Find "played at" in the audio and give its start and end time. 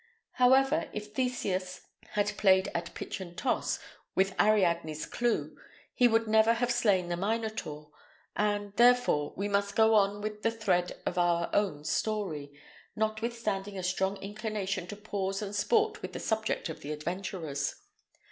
2.35-2.95